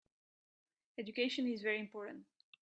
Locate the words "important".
1.79-2.25